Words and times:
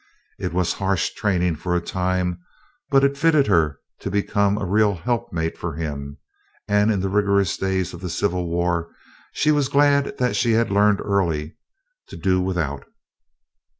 It 0.39 0.51
was 0.51 0.73
harsh 0.73 1.11
training 1.13 1.57
for 1.57 1.75
a 1.75 1.79
time, 1.79 2.39
but 2.89 3.03
it 3.03 3.19
fitted 3.19 3.45
her 3.45 3.77
to 3.99 4.09
become 4.09 4.57
a 4.57 4.65
real 4.65 4.95
helpmeet 4.95 5.59
for 5.59 5.75
him; 5.75 6.17
and 6.67 6.89
in 6.91 7.01
the 7.01 7.07
rigorous 7.07 7.55
days 7.55 7.93
of 7.93 8.01
the 8.01 8.09
Civil 8.09 8.47
War 8.49 8.89
she 9.31 9.51
was 9.51 9.69
glad 9.69 10.17
that 10.17 10.35
she 10.35 10.53
had 10.53 10.71
learned 10.71 11.01
early 11.01 11.55
to 12.07 12.17
"do 12.17 12.41
without." 12.41 12.85